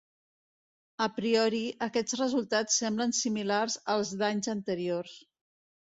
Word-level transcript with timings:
A 1.05 1.07
priori 1.17 1.59
aquests 1.89 2.17
resultats 2.23 2.81
semblen 2.85 3.17
similars 3.21 3.79
als 3.97 4.19
d'anys 4.23 4.55
anteriors. 4.59 5.19